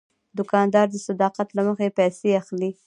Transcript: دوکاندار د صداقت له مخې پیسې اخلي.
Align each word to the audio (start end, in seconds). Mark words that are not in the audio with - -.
دوکاندار 0.37 0.87
د 0.91 0.95
صداقت 1.07 1.47
له 1.57 1.61
مخې 1.67 1.87
پیسې 1.99 2.29
اخلي. 2.41 2.71